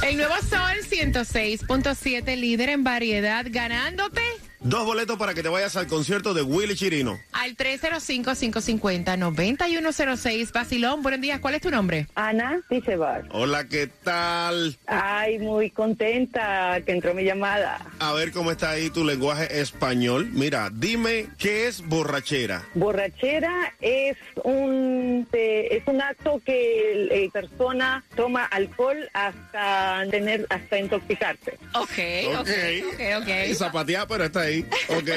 [0.02, 4.22] el nuevo Sol 106.7, líder en variedad, ganándote
[4.69, 7.20] Dos boletos para que te vayas al concierto de Willy Chirino.
[7.33, 10.53] al 305-550-9106.
[10.53, 12.09] Vacilón, buenos días, ¿cuál es tu nombre?
[12.17, 13.27] Ana Ticebar.
[13.31, 14.77] Hola, ¿qué tal?
[14.89, 17.78] Ay, muy contenta que entró mi llamada.
[18.00, 20.31] A ver cómo está ahí tu lenguaje español.
[20.32, 22.65] Mira, dime, ¿qué es borrachera?
[22.75, 30.78] Borrachera es un eh, es un acto que la persona toma alcohol hasta tener hasta
[30.81, 31.56] intoxicarse.
[31.75, 31.98] Ok,
[32.41, 32.48] ok,
[32.93, 33.28] ok, ok.
[33.54, 34.56] Zapatear, pero está ahí.
[34.89, 35.09] Ok,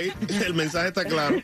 [0.46, 1.42] el mensaje está claro.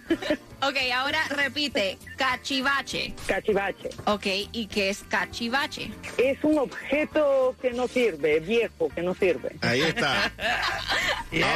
[0.62, 3.14] Ok, ahora repite, cachivache.
[3.28, 3.90] Cachivache.
[4.06, 5.92] Ok, ¿y qué es cachivache?
[6.18, 9.56] Es un objeto que no sirve, viejo que no sirve.
[9.62, 10.32] Ahí está.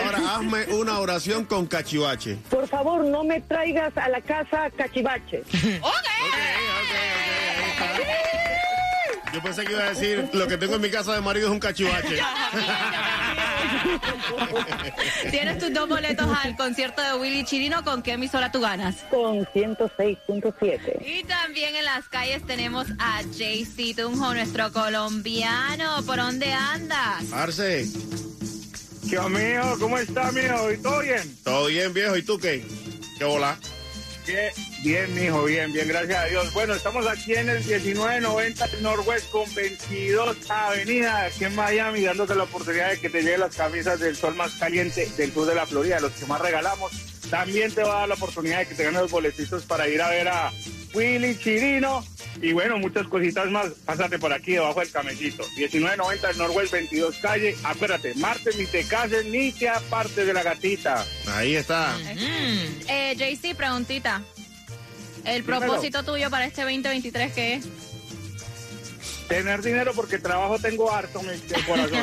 [0.03, 2.37] Ahora hazme una oración con cachivache.
[2.49, 5.43] Por favor, no me traigas a la casa cachivache.
[9.33, 11.53] Yo pensé que iba a decir, lo que tengo en mi casa de marido es
[11.53, 12.19] un cachivache.
[15.31, 17.83] Tienes tus dos boletos al concierto de Willy Chirino.
[17.83, 18.95] ¿Con qué emisora tú ganas?
[19.09, 21.05] Con 106.7.
[21.05, 26.03] Y también en las calles tenemos a JC Tunjo, nuestro colombiano.
[26.05, 27.31] ¿Por dónde andas?
[27.33, 27.85] Arce,
[29.09, 29.75] ¿Qué amigo?
[29.79, 30.71] ¿Cómo está, mijo?
[30.71, 31.37] ¿Y todo bien?
[31.43, 32.15] todo bien, viejo.
[32.15, 32.63] ¿Y tú qué?
[33.17, 33.57] ¿Qué hola?
[34.29, 34.51] Bien,
[34.83, 36.53] bien, mijo, bien, bien, gracias a Dios.
[36.53, 42.43] Bueno, estamos aquí en el 1990 Northwest con 22 Avenida, aquí en Miami, dándote la
[42.43, 45.65] oportunidad de que te lleguen las camisas del sol más caliente del sur de la
[45.65, 46.91] Florida, los que más regalamos.
[47.31, 49.99] También te va a dar la oportunidad de que te ganes los boletitos para ir
[49.99, 50.51] a ver a
[50.93, 52.05] Willy Chirino.
[52.41, 53.67] Y bueno, muchas cositas más.
[53.85, 55.43] Pásate por aquí debajo del camellito.
[55.57, 57.55] 1990 Northwest 22 calle.
[57.63, 61.05] Acuérdate, martes ni te cases ni te apartes de la gatita.
[61.27, 61.97] Ahí está.
[62.87, 64.21] Eh, JC, preguntita.
[65.25, 67.65] ¿El propósito tuyo para este 2023 qué es?
[69.27, 71.99] Tener dinero porque trabajo tengo harto, mi corazón.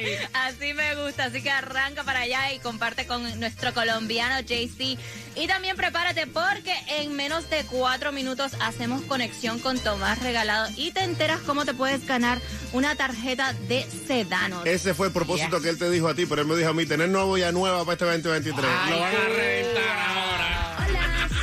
[0.32, 4.98] Así me gusta, así que arranca para allá y comparte con nuestro colombiano JC.
[5.36, 10.90] Y también prepárate porque en menos de cuatro minutos hacemos conexión con Tomás Regalado y
[10.90, 12.40] te enteras cómo te puedes ganar
[12.72, 14.64] una tarjeta de Sedano.
[14.64, 16.74] Ese fue el propósito que él te dijo a ti, pero él me dijo a
[16.74, 18.56] mí, tener novia nueva para este 2023.
[18.90, 20.49] Lo van a reventar ahora.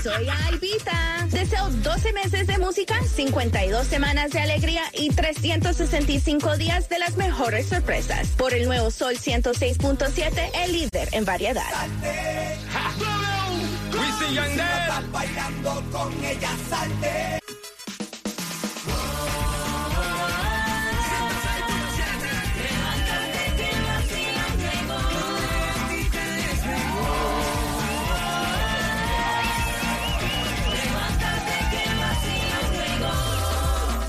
[0.08, 1.28] Soy Albita.
[1.32, 7.68] Deseo 12 meses de música, 52 semanas de alegría y 365 días de las mejores
[7.68, 8.30] sorpresas.
[8.30, 11.70] Por el nuevo Sol 106.7, el líder en variedad.
[11.70, 12.94] Salte, ja.
[14.18, 17.47] si no bailando con ella, salte.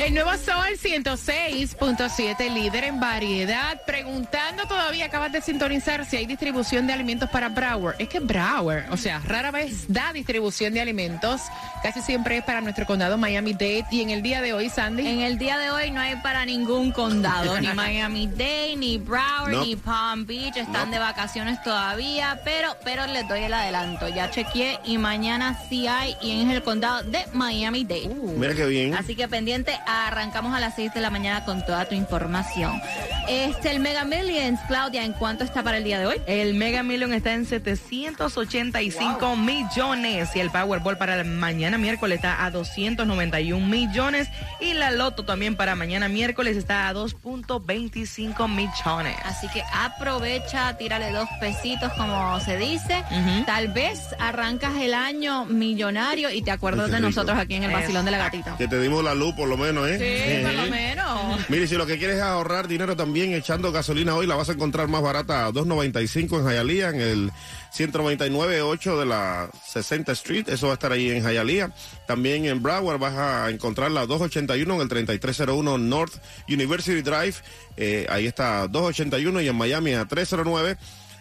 [0.08, 3.78] El nuevo Sol 106.7, líder en variedad.
[3.84, 7.96] Preguntando todavía, acabas de sintonizar si hay distribución de alimentos para Broward.
[7.98, 11.42] Es que Broward, o sea, rara vez da distribución de alimentos.
[11.82, 13.84] Casi siempre es para nuestro condado Miami-Dade.
[13.90, 15.06] Y en el día de hoy, Sandy.
[15.06, 19.62] En el día de hoy no hay para ningún condado, ni Miami-Dade, ni Broward, No.
[19.66, 20.56] ni Palm Beach.
[20.56, 20.92] Están No.
[20.92, 24.08] de vacaciones todavía, pero, pero les doy el adelanto.
[24.08, 28.08] Ya chequeé y mañana sí hay y es el condado de Miami-Dade.
[28.08, 28.94] Mira qué bien.
[28.94, 32.80] Así que pendiente, arrancamos a las 6 de la mañana con toda tu información.
[33.28, 36.16] Este, el Mega Millions, Claudia, ¿en cuánto está para el día de hoy?
[36.26, 42.50] El Mega Million está en 785 millones y el Powerball para mañana miércoles está a
[42.50, 44.28] 291 millones
[44.60, 49.16] y la Loto también para mañana miércoles está a 2.25 millones.
[49.24, 53.04] Así que aprovecha, tírale dos pesitos como se dice.
[53.44, 57.08] Tal vez arrancas el año millonario y te acuerdas de rico.
[57.08, 58.56] nosotros aquí en el vacilón de la gatita.
[58.56, 59.98] Que te dimos la luz por lo menos, ¿eh?
[59.98, 61.07] Sí, por lo menos.
[61.48, 64.52] Mire, si lo que quieres es ahorrar dinero también echando gasolina hoy, la vas a
[64.52, 67.32] encontrar más barata a 2.95 en Hialeah, en el
[67.74, 70.46] 199.8 de la 60 Street.
[70.50, 71.72] Eso va a estar ahí en Hialeah.
[72.06, 77.36] También en Broward vas a encontrarla a 281 en el 3301 North University Drive.
[77.78, 80.76] Eh, ahí está 281 y en Miami a 309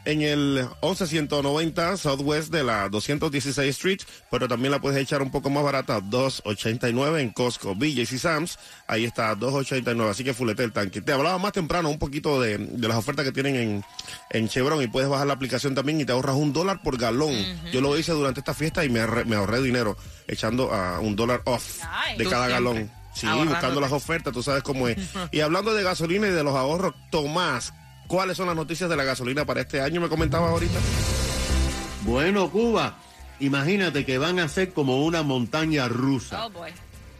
[0.07, 3.99] en el 11190 Southwest de la 216 Street,
[4.31, 8.57] pero también la puedes echar un poco más barata, 289 en Costco, BJ's y Sam's,
[8.87, 11.01] ahí está 289, así que fulete el tanque.
[11.01, 13.83] Te hablaba más temprano un poquito de, de las ofertas que tienen en,
[14.31, 17.35] en Chevron y puedes bajar la aplicación también y te ahorras un dólar por galón.
[17.71, 21.15] Yo lo hice durante esta fiesta y me, ahorré- me ahorré dinero echando a un
[21.15, 22.53] dólar off Ay, de cada siempre.
[22.53, 22.91] galón.
[23.13, 24.97] Sí, buscando las ofertas, tú sabes cómo es.
[25.31, 27.73] Y hablando de gasolina y de los ahorros, Tomás,
[28.07, 30.01] ¿cuáles son las noticias de la gasolina para este año?
[30.01, 30.79] Me comentabas ahorita.
[32.03, 32.97] Bueno, Cuba,
[33.39, 36.45] imagínate que van a ser como una montaña rusa.
[36.45, 36.71] Oh boy.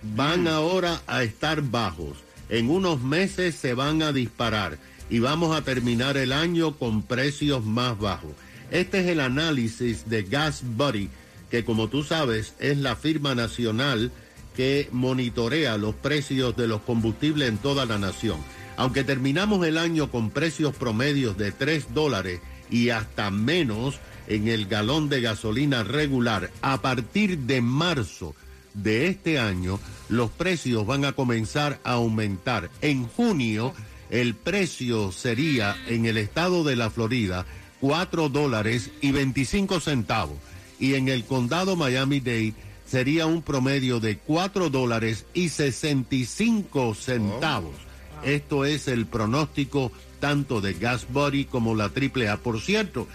[0.01, 2.17] van ahora a estar bajos.
[2.49, 4.77] En unos meses se van a disparar
[5.09, 8.31] y vamos a terminar el año con precios más bajos.
[8.71, 11.09] Este es el análisis de Gas Buddy,
[11.49, 14.11] que como tú sabes es la firma nacional
[14.55, 18.37] que monitorea los precios de los combustibles en toda la nación.
[18.77, 22.39] Aunque terminamos el año con precios promedios de 3 dólares
[22.69, 28.35] y hasta menos en el galón de gasolina regular, a partir de marzo
[28.75, 29.79] de este año,
[30.09, 32.69] los precios van a comenzar a aumentar.
[32.81, 33.73] En junio,
[34.11, 37.45] el precio sería en el estado de la Florida
[37.81, 40.37] 4 dólares y 25 centavos.
[40.79, 42.53] Y en el condado Miami-Dade
[42.85, 47.86] sería un promedio de 4 dólares y 65 centavos.
[48.23, 52.37] Esto es el pronóstico tanto de Gas Buddy como la AAA.
[52.37, 53.07] Por cierto,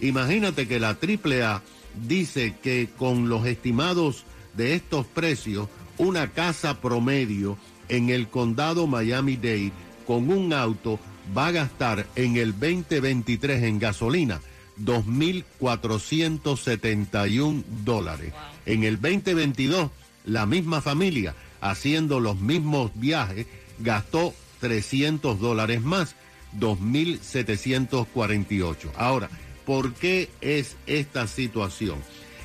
[0.00, 1.62] imagínate que la AAA
[2.06, 4.24] dice que con los estimados
[4.54, 7.58] de estos precios, una casa promedio
[7.88, 9.72] en el condado Miami-Dade
[10.06, 11.00] con un auto
[11.36, 14.40] va a gastar en el 2023 en gasolina
[14.80, 18.32] 2.471 dólares.
[18.64, 19.90] En el 2022,
[20.24, 23.46] la misma familia, haciendo los mismos viajes,
[23.80, 26.14] gastó 300 dólares más,
[26.58, 28.90] 2.748.
[28.96, 29.28] Ahora,
[29.66, 31.98] ¿por qué es esta situación?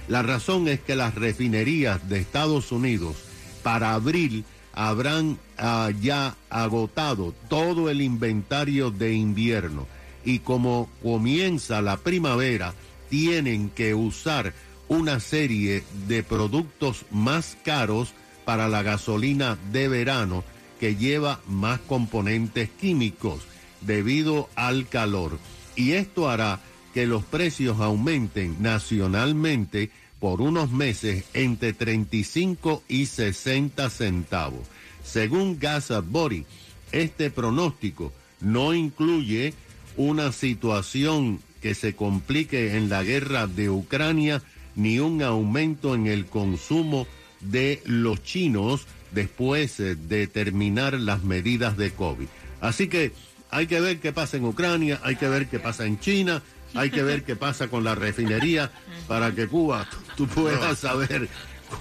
[0.08, 3.16] La razón es que las refinerías de Estados Unidos
[3.64, 9.88] para abril habrán ah, ya agotado todo el inventario de invierno
[10.26, 12.74] y como comienza la primavera
[13.10, 14.54] tienen que usar
[14.88, 18.14] una serie de productos más caros
[18.46, 20.44] para la gasolina de verano
[20.84, 23.44] que lleva más componentes químicos
[23.80, 25.40] debido al calor.
[25.78, 26.60] Y esto hará
[26.94, 34.68] que los precios aumenten nacionalmente por unos meses entre 35 y 60 centavos.
[35.06, 36.46] Según Gas Body,
[36.92, 38.12] este pronóstico
[38.42, 39.54] no incluye
[39.96, 44.44] una situación que se complique en la guerra de Ucrania
[44.76, 47.08] ni un aumento en el consumo
[47.40, 52.28] de los chinos después eh, de terminar las medidas de COVID.
[52.62, 53.14] Así que
[53.50, 56.42] hay que ver qué pasa en Ucrania, hay que ver qué pasa en China,
[56.74, 58.72] hay que ver qué pasa con la refinería
[59.08, 61.30] para que Cuba tú puedas saber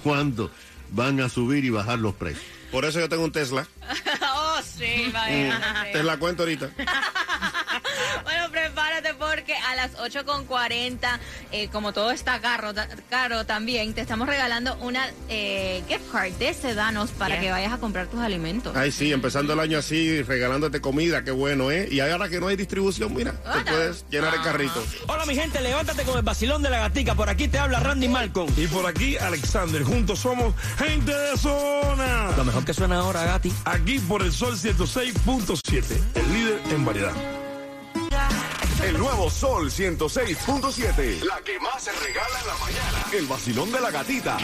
[0.03, 0.51] cuándo
[0.91, 2.43] van a subir y bajar los precios.
[2.71, 3.67] Por eso yo tengo un Tesla.
[4.35, 5.91] oh, sí, imagínate.
[5.91, 6.71] Te la cuento ahorita.
[9.73, 10.99] A las 8.40,
[11.51, 12.73] eh, como todo está caro,
[13.09, 17.79] caro también, te estamos regalando una eh, gift card de Sedanos para que vayas a
[17.79, 18.75] comprar tus alimentos.
[18.75, 21.87] Ay, sí, empezando el año así, regalándote comida, qué bueno, ¿eh?
[21.89, 24.83] Y ahora que no hay distribución, mira, te puedes llenar el carrito.
[25.07, 27.15] Hola mi gente, levántate con el vacilón de la gatica.
[27.15, 28.53] Por aquí te habla Randy Malcolm.
[28.55, 29.81] Y por aquí Alexander.
[29.81, 32.29] Juntos somos gente de zona.
[32.37, 33.51] Lo mejor que suena ahora, Gati.
[33.65, 37.32] Aquí por el Sol 106.7, el líder en variedad.
[38.83, 41.23] El nuevo Sol 106.7.
[41.23, 43.05] La que más se regala en la mañana.
[43.13, 44.37] El vacilón de la gatita.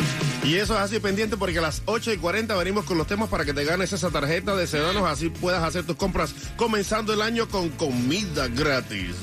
[0.46, 3.28] Y eso es así pendiente porque a las 8 y 40 venimos con los temas
[3.28, 7.22] para que te ganes esa tarjeta de Sedanos, así puedas hacer tus compras comenzando el
[7.22, 9.16] año con comida gratis.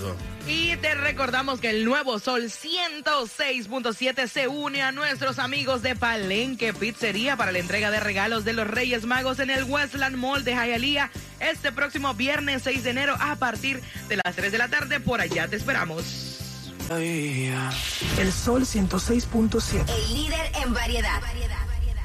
[0.48, 6.72] Y te recordamos que el nuevo Sol 106.7 se une a nuestros amigos de Palenque
[6.72, 10.52] Pizzería para la entrega de regalos de los Reyes Magos en el Westland Mall de
[10.52, 11.10] Hialeah
[11.40, 15.00] este próximo viernes 6 de enero a partir de las 3 de la tarde.
[15.00, 16.04] Por allá te esperamos.
[18.18, 19.84] El Sol 106.7.
[19.88, 21.20] El líder en variedad.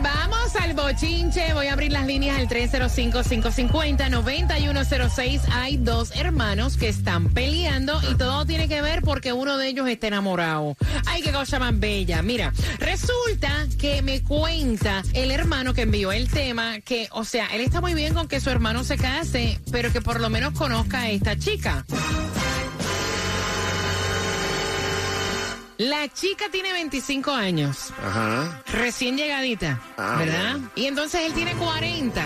[0.01, 1.53] Vamos al bochinche.
[1.53, 5.41] Voy a abrir las líneas al 305-550-9106.
[5.51, 9.88] Hay dos hermanos que están peleando y todo tiene que ver porque uno de ellos
[9.88, 10.75] está enamorado.
[11.05, 12.22] Ay, qué cosa más bella.
[12.22, 17.62] Mira, resulta que me cuenta el hermano que envió el tema que, o sea, él
[17.62, 21.01] está muy bien con que su hermano se case, pero que por lo menos conozca
[21.01, 21.86] a esta chica.
[25.81, 27.91] La chica tiene 25 años.
[28.05, 28.61] Ajá.
[28.71, 30.57] Recién llegadita, Ah, ¿verdad?
[30.75, 32.23] Y entonces él tiene 40.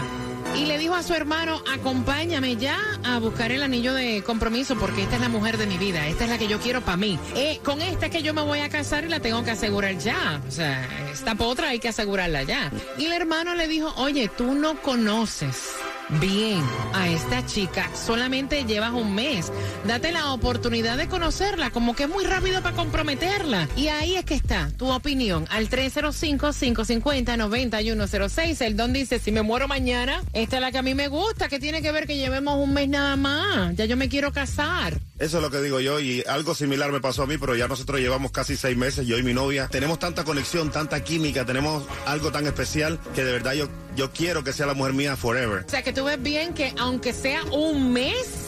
[0.58, 5.04] Y le dijo a su hermano, acompáñame ya a buscar el anillo de compromiso porque
[5.04, 7.18] esta es la mujer de mi vida, esta es la que yo quiero para mí.
[7.36, 9.98] Eh, con esta es que yo me voy a casar y la tengo que asegurar
[10.00, 10.42] ya.
[10.46, 12.72] O sea, esta potra hay que asegurarla ya.
[12.98, 15.72] Y el hermano le dijo, oye, tú no conoces
[16.10, 16.62] bien
[16.94, 19.52] a esta chica, solamente llevas un mes.
[19.86, 23.70] Date la oportunidad de conocerla, como que es muy rápido para comprometerla.
[23.76, 28.62] Y ahí es que está tu opinión al 305-550-9106.
[28.62, 31.50] El don dice, si me muero mañana, esta es la que a mí me gusta,
[31.50, 33.76] que tiene que ver que llevemos un mes nada más.
[33.76, 35.00] Ya yo me quiero casar.
[35.18, 37.70] Eso es lo que digo yo y algo similar me pasó a mí, pero ya
[37.70, 39.70] nosotros llevamos casi seis meses, yo y mi novia.
[39.70, 44.44] Tenemos tanta conexión, tanta química, tenemos algo tan especial que de verdad yo, yo quiero
[44.44, 45.64] que sea la mujer mía forever.
[45.66, 48.45] O sea, que tú ves bien que aunque sea un mes,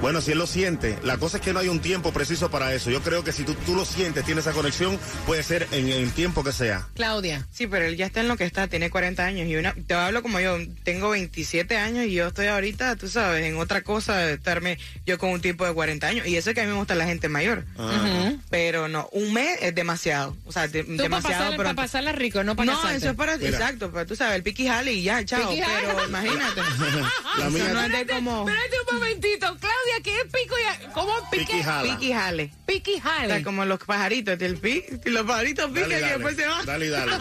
[0.00, 2.72] Bueno, si él lo siente, la cosa es que no hay un tiempo preciso para
[2.74, 2.90] eso.
[2.90, 6.10] Yo creo que si tú, tú lo sientes, tienes esa conexión, puede ser en el
[6.12, 6.86] tiempo que sea.
[6.94, 7.46] Claudia.
[7.52, 9.92] Sí, pero él ya está en lo que está, tiene 40 años y una, te
[9.94, 14.16] hablo como yo, tengo 27 años y yo estoy ahorita, tú sabes, en otra cosa
[14.16, 16.70] de estarme yo con un tipo de 40 años y eso es que a mí
[16.70, 17.64] me gusta la gente mayor.
[17.78, 18.32] Ajá.
[18.48, 22.12] Pero no, un mes es demasiado, o sea, de- tú para demasiado pasarla, para pasarla
[22.12, 22.96] rico, no para No, casarte.
[22.98, 23.50] eso es para, Mira.
[23.50, 25.86] exacto, para tú sabes, el piqui jale y ya, chao, Piqui jale.
[25.88, 26.60] pero imagínate.
[27.38, 28.48] La Eso mía- no es de como...
[28.48, 31.44] Espérate un momentito, Claudia, ¿qué es pico y ¿Cómo pique?
[31.46, 32.50] Piqui jale.
[32.66, 33.34] Piqui O jale.
[33.34, 36.66] sea, como los pajaritos, el pi, los pajaritos pican Dale, y después se dale, van.
[36.66, 37.12] dale, dale.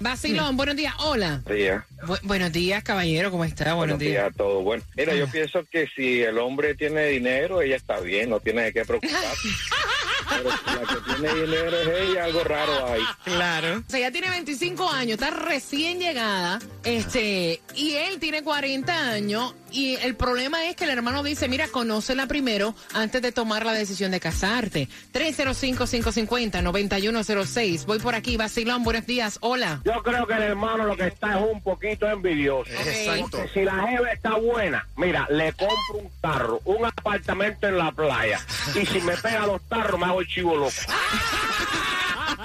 [0.00, 0.94] Vacilón, buenos días.
[0.98, 1.42] Hola.
[1.48, 1.86] Día.
[2.06, 3.74] Bu- buenos días, caballero, ¿cómo está?
[3.74, 4.26] Buenos, días.
[4.26, 4.62] a todos.
[4.64, 8.62] Bueno, mira, yo pienso que si el hombre tiene dinero, ella está bien, no tiene
[8.62, 9.48] de qué preocuparse.
[10.28, 13.02] Pero si la que tiene dinero es ella, algo raro hay.
[13.24, 13.78] Claro.
[13.86, 19.54] O sea, ella tiene 25 años, está recién llegada, este, y él tiene 40 años,
[19.72, 23.72] y el problema es que el hermano dice, mira, conócela primero antes de tomar la
[23.72, 24.90] decisión de casarte.
[25.12, 27.86] 305-550-9106.
[27.86, 29.80] Voy por aquí, Vacilón, buenos días, hola.
[29.84, 32.70] Yo creo que el hermano lo que está es un poquito envidioso.
[32.70, 33.38] Exacto.
[33.38, 37.92] Porque si la jeva está buena, mira, le compro un carro, un apartamento en la
[37.92, 38.40] playa.
[38.74, 40.72] Y si me pega los tarros, me hago el chivo loco.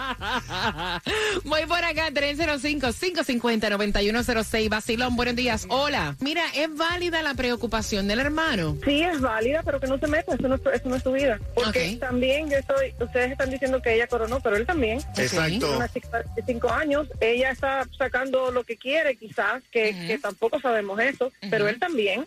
[1.43, 4.69] Voy por acá, 305-550-9106.
[4.69, 5.65] Vacilón, buenos días.
[5.69, 6.15] Hola.
[6.19, 8.77] Mira, ¿es válida la preocupación del hermano?
[8.85, 11.11] Sí, es válida, pero que no se meta, eso no, es- eso no es su
[11.11, 11.39] vida.
[11.55, 14.99] Porque también yo estoy, ustedes están diciendo que ella coronó, pero él también.
[15.17, 15.75] Exacto.
[15.77, 20.59] Una chica de cinco años, ella está sacando lo que quiere, quizás, que, que tampoco
[20.59, 22.25] sabemos eso, pero él también.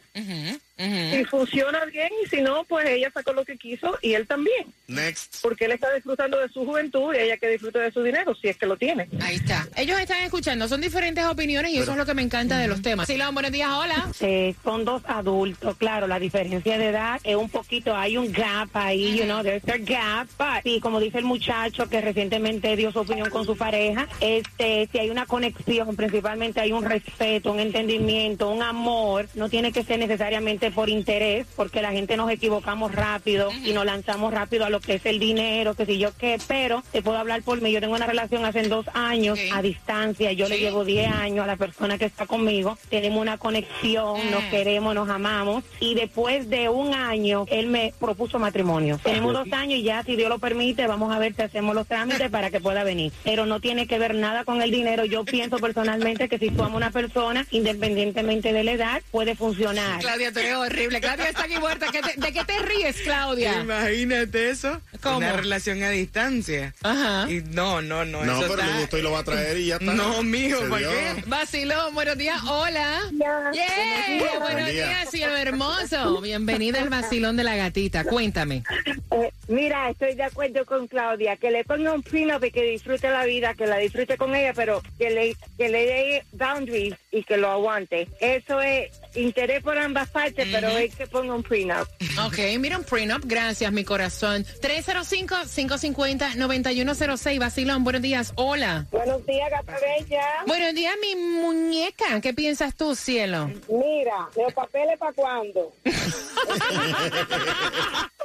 [0.80, 4.66] Si funciona bien y si no, pues ella sacó lo que quiso y él también.
[4.88, 5.42] Next.
[5.42, 8.48] Porque él está disfrutando de su juventud y ella que disfrute de su dinero, si
[8.48, 9.08] es que lo tiene.
[9.20, 9.68] Ahí está.
[9.76, 12.80] Ellos están escuchando, son diferentes opiniones y eso es lo que me encanta de los
[12.80, 13.06] temas.
[13.06, 14.08] Vacilón, buenos días, hola.
[14.20, 18.68] Eh, son dos adultos, claro, la diferencia de edad es un poquito, hay un gap
[18.74, 22.90] ahí, you know, there's a gap, but sí, como dice el muchacho que recientemente dio
[22.92, 27.60] su opinión con su pareja, este, si hay una conexión, principalmente hay un respeto, un
[27.60, 32.94] entendimiento, un amor, no tiene que ser necesariamente por interés, porque la gente nos equivocamos
[32.94, 36.38] rápido y nos lanzamos rápido a lo que es el dinero, que si yo qué,
[36.46, 37.72] pero te puedo hablar por mí.
[37.72, 41.46] Yo tengo una relación hace dos años a distancia, yo le llevo 10 años a
[41.46, 46.68] la persona que está conmigo, tenemos una conexión, nos queremos, nos amamos y después de
[46.68, 48.98] un año él me propuso matrimonio.
[49.02, 51.86] Tenemos dos años y ya, si Dios lo permite, vamos a ver si hacemos los
[51.86, 53.12] trámites para que pueda venir.
[53.24, 55.04] Pero no tiene que ver nada con el dinero.
[55.04, 60.00] Yo pienso personalmente que si tú amas una persona, independientemente de la edad, puede funcionar.
[60.00, 61.00] Claudia, eres horrible.
[61.00, 61.86] Claudia está aquí muerta.
[61.92, 63.60] ¿Qué te- ¿De qué te ríes, Claudia?
[63.60, 64.80] Imagínate eso.
[65.02, 65.18] ¿Cómo?
[65.18, 66.74] Una relación a distancia.
[66.82, 67.30] Ajá.
[67.30, 68.24] Y no, no, no.
[68.24, 69.92] No, eso pero está- le gustó y lo va a traer y ya está.
[69.94, 71.22] No, mijo, ¿por qué?
[71.26, 72.40] Vacilón, buenos días.
[72.46, 73.00] Hola.
[73.10, 74.86] Yeah, Buenos Buen día.
[74.86, 76.20] días, cielo hermoso.
[76.20, 78.04] Bienvenida al vacilón de la gatita.
[78.04, 78.62] Cuéntame.
[79.10, 83.10] Eh, mira, estoy de acuerdo con Claudia, que le ponga un prenup y que disfrute
[83.10, 87.24] la vida, que la disfrute con ella, pero que le, que le dé boundaries y
[87.24, 88.06] que lo aguante.
[88.20, 91.88] Eso es interés por ambas partes, pero es que ponga un prenup.
[92.24, 93.24] Ok, mira un prenup.
[93.24, 94.44] Gracias, mi corazón.
[94.44, 97.38] 305-550-9106.
[97.40, 98.32] Vacilón, buenos días.
[98.36, 98.86] Hola.
[98.92, 100.44] Buenos días, gata bella.
[100.46, 102.20] Buenos días, mi muñeca.
[102.20, 103.50] ¿Qué piensas tú, cielo?
[103.68, 105.72] Mira, ¿los papeles para cuándo?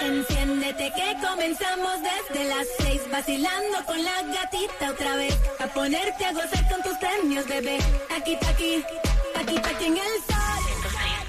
[0.00, 6.32] Enciéndete que comenzamos desde las seis vacilando con la gatita otra vez a ponerte a
[6.32, 7.78] gozar con tus premios bebé
[8.16, 8.82] aquí aquí
[9.36, 10.64] aquí aquí en el sol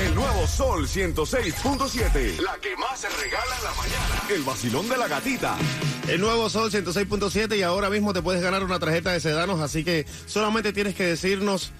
[0.01, 2.37] El nuevo Sol 106.7.
[2.41, 4.23] La que más se regala en la mañana.
[4.29, 5.57] El vacilón de la gatita.
[6.07, 9.83] El nuevo Sol 106.7 y ahora mismo te puedes ganar una tarjeta de sedanos, así
[9.83, 11.71] que solamente tienes que decirnos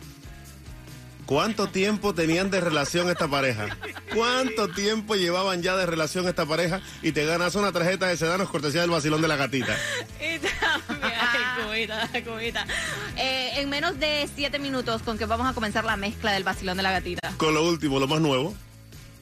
[1.31, 3.77] cuánto tiempo tenían de relación esta pareja.
[4.13, 6.81] ¿Cuánto tiempo llevaban ya de relación esta pareja?
[7.01, 9.77] Y te ganas una tarjeta de sedanos cortesía del vacilón de la gatita.
[10.19, 12.67] Y también, ay, cubita, cubita.
[13.15, 16.75] Eh, en menos de siete minutos con que vamos a comenzar la mezcla del vacilón
[16.75, 17.33] de la gatita.
[17.38, 18.53] Con lo último, lo más nuevo,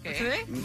[0.03, 0.11] ¿Sí?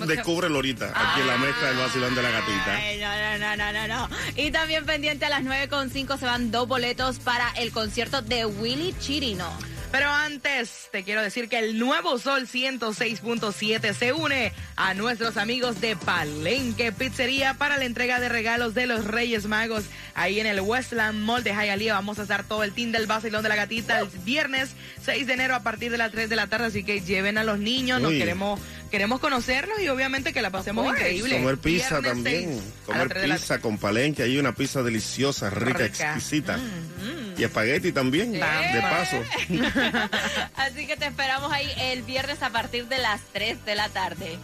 [0.07, 2.75] descúbrelo ahorita, aquí en la mezcla del vacilón de la gatita.
[2.75, 4.17] Ay, no, no, no, no, no.
[4.35, 8.95] Y también pendiente a las 9.5 se van dos boletos para el concierto de Willy
[8.99, 9.74] Chirino.
[9.95, 15.81] Pero antes, te quiero decir que el nuevo Sol 106.7 se une a nuestros amigos
[15.81, 19.85] de Palenque Pizzería para la entrega de regalos de los Reyes Magos.
[20.17, 23.45] Ahí en el Westland Mall de Hialeah vamos a estar todo el team del Basilón
[23.45, 24.71] de la Gatita el viernes
[25.05, 26.67] 6 de enero a partir de las 3 de la tarde.
[26.67, 28.19] Así que lleven a los niños, nos Uy.
[28.19, 28.59] queremos,
[28.91, 31.37] queremos conocerlos y obviamente que la pasemos increíble.
[31.37, 32.51] Comer pizza Viernes también.
[32.51, 34.25] 6 a las Comer 3 de la pizza con palenque.
[34.25, 36.15] Hay una pizza deliciosa, rica, Rica.
[36.15, 36.59] exquisita.
[37.37, 38.41] Y espagueti también, de
[38.81, 39.17] paso.
[40.57, 44.39] Así que te esperamos ahí el viernes a partir de las 3 de la tarde.